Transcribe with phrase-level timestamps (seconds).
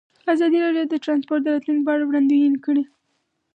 [0.33, 2.83] ازادي راډیو د ترانسپورټ د راتلونکې په اړه وړاندوینې کړې.